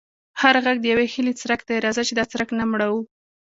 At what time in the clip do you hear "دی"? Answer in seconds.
1.67-1.77